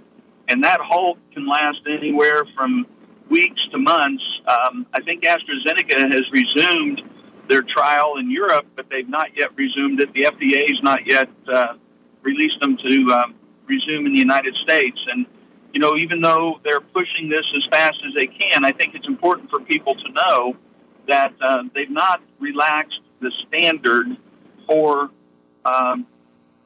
and 0.47 0.63
that 0.63 0.79
halt 0.79 1.19
can 1.31 1.47
last 1.47 1.81
anywhere 1.87 2.43
from 2.55 2.85
weeks 3.29 3.61
to 3.71 3.77
months. 3.77 4.23
Um, 4.47 4.87
I 4.93 5.01
think 5.01 5.23
AstraZeneca 5.23 6.11
has 6.11 6.23
resumed 6.31 7.01
their 7.47 7.61
trial 7.61 8.15
in 8.17 8.31
Europe, 8.31 8.65
but 8.75 8.89
they've 8.89 9.09
not 9.09 9.35
yet 9.35 9.55
resumed 9.55 9.99
it. 10.01 10.13
The 10.13 10.23
FDA 10.23 10.69
has 10.69 10.81
not 10.81 11.05
yet 11.05 11.29
uh, 11.47 11.75
released 12.21 12.59
them 12.61 12.77
to 12.77 13.11
um, 13.13 13.35
resume 13.69 14.07
in 14.07 14.13
the 14.13 14.19
United 14.19 14.55
States, 14.63 14.99
and 15.11 15.25
you 15.73 15.79
know 15.79 15.95
even 15.95 16.21
though 16.21 16.59
they're 16.63 16.81
pushing 16.81 17.29
this 17.29 17.45
as 17.55 17.63
fast 17.71 17.97
as 18.07 18.13
they 18.15 18.27
can, 18.27 18.65
I 18.65 18.71
think 18.71 18.95
it's 18.95 19.07
important 19.07 19.49
for 19.49 19.59
people 19.59 19.95
to 19.95 20.11
know 20.11 20.55
that 21.07 21.33
uh, 21.41 21.63
they've 21.73 21.89
not 21.89 22.21
relaxed 22.39 22.99
the 23.19 23.31
standard 23.47 24.07
for 24.67 25.09
um, 25.65 26.05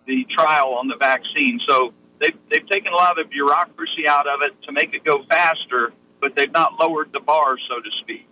the 0.05 0.25
trial 0.29 0.73
on 0.73 0.87
the 0.87 0.97
vaccine. 0.97 1.59
So 1.67 1.93
they've, 2.19 2.37
they've 2.51 2.67
taken 2.67 2.91
a 2.91 2.95
lot 2.95 3.17
of 3.17 3.25
the 3.25 3.29
bureaucracy 3.29 4.07
out 4.07 4.27
of 4.27 4.41
it 4.41 4.53
to 4.63 4.71
make 4.71 4.93
it 4.93 5.03
go 5.03 5.23
faster, 5.29 5.93
but 6.21 6.35
they've 6.35 6.51
not 6.51 6.79
lowered 6.79 7.11
the 7.13 7.19
bar, 7.19 7.57
so 7.69 7.79
to 7.79 7.89
speak. 8.01 8.27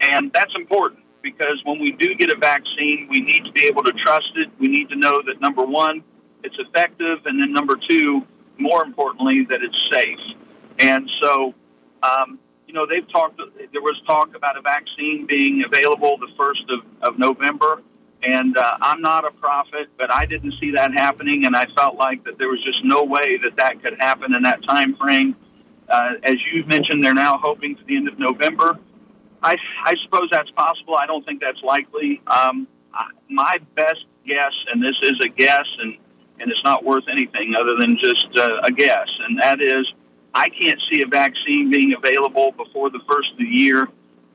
And 0.00 0.32
that's 0.32 0.52
important 0.56 1.00
because 1.22 1.60
when 1.64 1.78
we 1.78 1.92
do 1.92 2.14
get 2.14 2.30
a 2.30 2.36
vaccine, 2.36 3.06
we 3.08 3.20
need 3.20 3.44
to 3.44 3.52
be 3.52 3.64
able 3.64 3.84
to 3.84 3.92
trust 3.92 4.32
it. 4.34 4.50
We 4.58 4.68
need 4.68 4.88
to 4.90 4.96
know 4.96 5.22
that 5.22 5.40
number 5.40 5.64
one, 5.64 6.02
it's 6.44 6.56
effective, 6.58 7.18
and 7.26 7.40
then 7.40 7.52
number 7.52 7.76
two, 7.88 8.26
more 8.58 8.84
importantly, 8.84 9.46
that 9.48 9.60
it's 9.62 9.88
safe. 9.92 10.18
And 10.78 11.10
so, 11.20 11.54
um, 12.02 12.38
you 12.66 12.74
know, 12.74 12.86
they've 12.86 13.08
talked, 13.10 13.38
there 13.38 13.82
was 13.82 14.00
talk 14.06 14.34
about 14.34 14.56
a 14.56 14.62
vaccine 14.62 15.26
being 15.26 15.64
available 15.64 16.16
the 16.18 16.28
1st 16.38 16.78
of, 16.78 16.86
of 17.02 17.18
November. 17.18 17.82
And 18.24 18.56
uh, 18.56 18.76
I'm 18.80 19.00
not 19.00 19.24
a 19.24 19.32
prophet, 19.32 19.88
but 19.98 20.12
I 20.12 20.26
didn't 20.26 20.54
see 20.60 20.70
that 20.72 20.92
happening, 20.92 21.44
and 21.44 21.56
I 21.56 21.66
felt 21.76 21.96
like 21.96 22.24
that 22.24 22.38
there 22.38 22.48
was 22.48 22.62
just 22.62 22.84
no 22.84 23.02
way 23.02 23.36
that 23.42 23.56
that 23.56 23.82
could 23.82 23.96
happen 23.98 24.34
in 24.34 24.44
that 24.44 24.62
time 24.64 24.96
frame. 24.96 25.34
Uh, 25.88 26.12
as 26.22 26.36
you 26.52 26.64
mentioned, 26.66 27.02
they're 27.02 27.14
now 27.14 27.38
hoping 27.42 27.74
for 27.76 27.82
the 27.84 27.96
end 27.96 28.06
of 28.06 28.18
November. 28.20 28.78
I, 29.42 29.56
I 29.84 29.96
suppose 30.04 30.28
that's 30.30 30.50
possible. 30.52 30.94
I 30.96 31.06
don't 31.06 31.26
think 31.26 31.40
that's 31.40 31.60
likely. 31.64 32.22
Um, 32.28 32.68
my 33.28 33.58
best 33.74 34.04
guess, 34.26 34.52
and 34.72 34.82
this 34.82 34.94
is 35.02 35.14
a 35.24 35.28
guess, 35.28 35.66
and, 35.80 35.96
and 36.42 36.50
it's 36.50 36.62
not 36.64 36.84
worth 36.84 37.04
anything 37.10 37.54
other 37.58 37.76
than 37.76 37.96
just 37.96 38.26
uh, 38.36 38.58
a 38.64 38.70
guess, 38.70 39.08
and 39.26 39.38
that 39.40 39.62
is 39.62 39.86
I 40.34 40.48
can't 40.48 40.80
see 40.90 41.02
a 41.02 41.06
vaccine 41.06 41.70
being 41.70 41.94
available 41.94 42.52
before 42.52 42.90
the 42.90 43.00
first 43.08 43.32
of 43.32 43.38
the 43.38 43.44
year. 43.44 43.88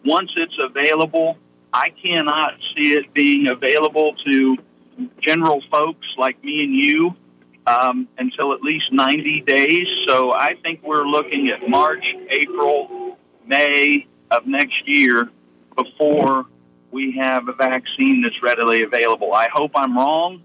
Once 0.06 0.32
it's 0.36 0.58
available, 0.60 1.38
I 1.74 1.90
cannot 1.90 2.54
see 2.76 2.94
it 2.94 3.14
being 3.14 3.50
available 3.50 4.16
to 4.26 4.58
general 5.22 5.62
folks 5.70 6.08
like 6.18 6.42
me 6.44 6.64
and 6.64 6.74
you 6.74 7.16
um, 7.68 8.08
until 8.18 8.54
at 8.54 8.62
least 8.62 8.92
90 8.92 9.42
days. 9.42 9.88
So 10.08 10.34
I 10.34 10.56
think 10.64 10.82
we're 10.84 11.06
looking 11.06 11.50
at 11.50 11.68
March, 11.68 12.06
April, 12.30 13.18
May 13.46 14.08
of 14.32 14.48
next 14.48 14.88
year 14.88 15.30
before 15.76 16.46
we 16.92 17.18
have 17.18 17.48
a 17.48 17.54
vaccine 17.54 18.22
that's 18.22 18.42
readily 18.42 18.84
available. 18.84 19.34
I 19.34 19.50
hope 19.52 19.72
I'm 19.76 19.98
wrong, 19.98 20.42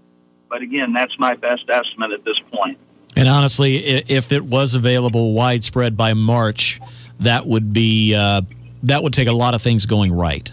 but 0.53 0.61
again, 0.61 0.93
that's 0.93 1.17
my 1.17 1.33
best 1.33 1.63
estimate 1.67 2.11
at 2.11 2.23
this 2.23 2.39
point. 2.51 2.77
And 3.15 3.27
honestly, 3.27 3.77
if 3.77 4.31
it 4.31 4.45
was 4.45 4.75
available 4.75 5.33
widespread 5.33 5.97
by 5.97 6.13
March, 6.13 6.79
that 7.19 7.47
would 7.47 7.73
be 7.73 8.13
uh, 8.13 8.43
that 8.83 9.01
would 9.01 9.13
take 9.13 9.27
a 9.27 9.33
lot 9.33 9.55
of 9.55 9.63
things 9.63 9.87
going 9.87 10.13
right. 10.13 10.51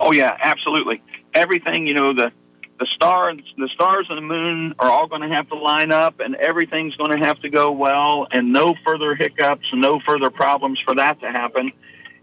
Oh 0.00 0.12
yeah, 0.12 0.34
absolutely. 0.40 1.02
Everything, 1.34 1.86
you 1.86 1.92
know, 1.92 2.14
the 2.14 2.32
the 2.78 2.86
stars, 2.94 3.38
the 3.58 3.68
stars 3.74 4.06
and 4.08 4.16
the 4.16 4.22
moon 4.22 4.74
are 4.78 4.90
all 4.90 5.06
going 5.06 5.22
to 5.22 5.28
have 5.28 5.48
to 5.50 5.54
line 5.54 5.92
up, 5.92 6.20
and 6.20 6.34
everything's 6.36 6.96
going 6.96 7.10
to 7.10 7.18
have 7.18 7.38
to 7.40 7.50
go 7.50 7.72
well, 7.72 8.26
and 8.30 8.54
no 8.54 8.74
further 8.86 9.14
hiccups 9.14 9.66
no 9.74 10.00
further 10.06 10.30
problems 10.30 10.80
for 10.82 10.94
that 10.94 11.20
to 11.20 11.26
happen. 11.26 11.72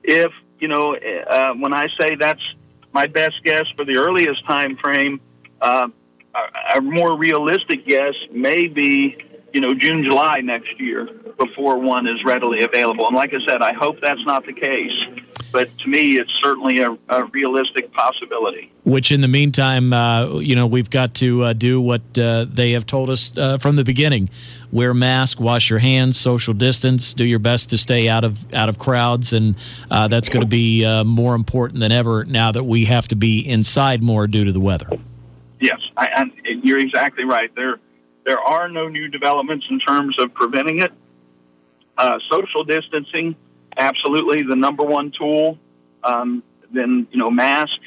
If 0.03 0.31
you 0.59 0.67
know, 0.67 0.95
uh, 0.95 1.53
when 1.53 1.75
I 1.75 1.89
say 1.99 2.15
that's 2.15 2.41
my 2.91 3.05
best 3.05 3.35
guess 3.43 3.65
for 3.75 3.85
the 3.85 3.97
earliest 3.97 4.43
time 4.47 4.77
frame, 4.77 5.21
uh, 5.61 5.89
a, 6.75 6.81
more 6.81 7.17
realistic 7.17 7.85
guess 7.85 8.13
may 8.31 8.67
be, 8.67 9.17
you 9.53 9.61
know, 9.61 9.73
June, 9.73 10.03
July 10.03 10.41
next 10.41 10.79
year 10.79 11.05
before 11.37 11.77
one 11.77 12.07
is 12.07 12.23
readily 12.23 12.63
available. 12.63 13.05
And 13.07 13.15
like 13.15 13.33
I 13.33 13.39
said, 13.47 13.61
I 13.61 13.73
hope 13.73 13.99
that's 14.01 14.23
not 14.25 14.45
the 14.45 14.53
case. 14.53 14.91
But 15.51 15.69
to 15.79 15.87
me, 15.87 16.13
it's 16.13 16.31
certainly 16.41 16.79
a, 16.79 16.97
a 17.09 17.25
realistic 17.25 17.93
possibility. 17.93 18.71
Which, 18.85 19.11
in 19.11 19.21
the 19.21 19.27
meantime, 19.27 19.93
uh, 19.93 20.39
you 20.39 20.55
know, 20.55 20.65
we've 20.65 20.89
got 20.89 21.13
to 21.15 21.43
uh, 21.43 21.53
do 21.53 21.79
what 21.79 22.01
uh, 22.17 22.47
they 22.49 22.71
have 22.71 22.87
told 22.87 23.11
us 23.11 23.37
uh, 23.37 23.59
from 23.59 23.75
the 23.75 23.83
beginning: 23.83 24.31
wear 24.71 24.95
mask, 24.95 25.39
wash 25.39 25.69
your 25.69 25.77
hands, 25.77 26.19
social 26.19 26.55
distance, 26.55 27.13
do 27.13 27.23
your 27.23 27.37
best 27.37 27.69
to 27.69 27.77
stay 27.77 28.09
out 28.09 28.23
of 28.23 28.51
out 28.51 28.67
of 28.67 28.79
crowds, 28.79 29.31
and 29.31 29.55
uh, 29.91 30.07
that's 30.07 30.27
going 30.27 30.41
to 30.41 30.47
be 30.47 30.83
uh, 30.83 31.03
more 31.03 31.35
important 31.35 31.79
than 31.79 31.91
ever 31.91 32.25
now 32.25 32.51
that 32.51 32.63
we 32.63 32.85
have 32.85 33.07
to 33.09 33.15
be 33.15 33.47
inside 33.47 34.01
more 34.01 34.25
due 34.25 34.45
to 34.45 34.51
the 34.51 34.59
weather. 34.59 34.87
Yes, 35.63 35.79
I, 35.95 36.07
and 36.07 36.33
you're 36.65 36.79
exactly 36.79 37.23
right. 37.23 37.49
There, 37.55 37.79
there 38.25 38.39
are 38.39 38.67
no 38.67 38.89
new 38.89 39.07
developments 39.07 39.65
in 39.69 39.79
terms 39.79 40.19
of 40.19 40.33
preventing 40.33 40.79
it. 40.79 40.91
Uh, 41.97 42.19
social 42.29 42.65
distancing, 42.65 43.33
absolutely 43.77 44.43
the 44.43 44.57
number 44.57 44.83
one 44.83 45.13
tool. 45.17 45.57
Um, 46.03 46.43
then 46.69 47.07
you 47.11 47.17
know, 47.17 47.31
mask. 47.31 47.79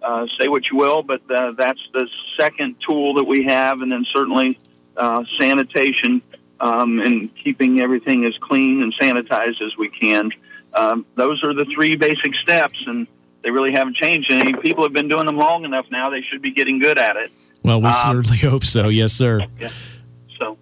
Uh, 0.00 0.26
say 0.38 0.46
what 0.46 0.70
you 0.70 0.76
will, 0.76 1.02
but 1.02 1.28
uh, 1.28 1.52
that's 1.52 1.80
the 1.92 2.06
second 2.38 2.76
tool 2.86 3.14
that 3.14 3.24
we 3.24 3.42
have, 3.44 3.80
and 3.80 3.90
then 3.90 4.04
certainly 4.12 4.60
uh, 4.96 5.24
sanitation 5.40 6.22
um, 6.60 7.00
and 7.00 7.34
keeping 7.42 7.80
everything 7.80 8.26
as 8.26 8.34
clean 8.38 8.80
and 8.80 8.94
sanitized 9.00 9.60
as 9.60 9.76
we 9.76 9.88
can. 9.88 10.30
Um, 10.74 11.04
those 11.16 11.42
are 11.42 11.54
the 11.54 11.64
three 11.64 11.96
basic 11.96 12.34
steps, 12.36 12.80
and 12.86 13.08
they 13.44 13.50
really 13.52 13.70
haven't 13.72 13.96
changed 13.96 14.32
any. 14.32 14.52
People 14.54 14.82
have 14.82 14.92
been 14.92 15.06
doing 15.08 15.26
them 15.26 15.36
long 15.36 15.64
enough 15.64 15.86
now; 15.90 16.10
they 16.10 16.22
should 16.22 16.42
be 16.42 16.50
getting 16.50 16.78
good 16.80 16.98
at 16.98 17.16
it. 17.16 17.30
Well, 17.62 17.80
we 17.80 17.86
Um, 17.88 17.94
certainly 17.94 18.38
hope 18.38 18.64
so. 18.64 18.88
Yes, 18.88 19.12
sir. 19.12 19.46
So, 20.38 20.58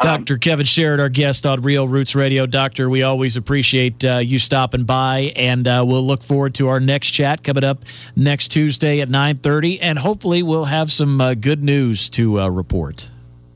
um, 0.00 0.06
Dr. 0.24 0.38
Kevin 0.38 0.64
Sharrett, 0.64 1.00
our 1.00 1.08
guest 1.08 1.44
on 1.44 1.60
Real 1.62 1.88
Roots 1.88 2.14
Radio. 2.14 2.46
Doctor, 2.46 2.88
we 2.88 3.02
always 3.02 3.36
appreciate 3.36 4.04
uh, 4.04 4.18
you 4.18 4.38
stopping 4.38 4.84
by, 4.84 5.32
and 5.34 5.66
uh, 5.66 5.82
we'll 5.86 6.06
look 6.06 6.22
forward 6.22 6.54
to 6.54 6.68
our 6.68 6.78
next 6.80 7.10
chat 7.10 7.42
coming 7.42 7.64
up 7.64 7.84
next 8.14 8.48
Tuesday 8.48 9.00
at 9.00 9.08
9.30, 9.08 9.78
and 9.82 9.98
hopefully 9.98 10.42
we'll 10.42 10.66
have 10.66 10.90
some 10.92 11.20
uh, 11.20 11.34
good 11.34 11.62
news 11.64 12.08
to 12.10 12.40
uh, 12.40 12.48
report. 12.48 13.10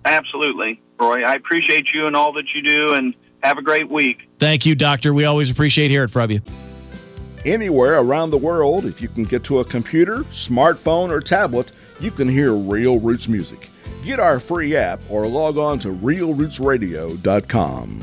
absolutely, 0.05 0.81
Roy. 1.01 1.23
I 1.23 1.35
appreciate 1.35 1.87
you 1.95 2.07
and 2.07 2.17
all 2.17 2.33
that 2.33 2.47
you 2.55 2.61
do, 2.63 2.93
and 2.95 3.15
have 3.45 3.57
a 3.59 3.63
great 3.63 3.89
week. 3.89 4.29
Thank 4.39 4.67
you, 4.67 4.75
Doctor. 4.75 5.15
We 5.15 5.25
always 5.25 5.49
appreciate 5.51 5.91
hearing 5.91 6.09
from 6.09 6.31
you. 6.33 6.41
Anywhere 7.45 7.99
around 7.99 8.31
the 8.31 8.39
world, 8.39 8.85
if 8.85 9.03
you 9.03 9.09
can 9.09 9.25
get 9.25 9.43
to 9.45 9.59
a 9.59 9.65
computer, 9.65 10.19
smartphone, 10.31 11.11
or 11.11 11.21
tablet, 11.21 11.73
you 11.99 12.13
can 12.13 12.29
hear 12.29 12.55
Real 12.55 13.01
Roots 13.01 13.27
music. 13.27 13.69
Get 14.05 14.21
our 14.21 14.39
free 14.39 14.77
app 14.77 15.01
or 15.09 15.27
log 15.27 15.59
on 15.59 15.81
to 15.81 15.89
realrootsradio.com. 15.89 17.99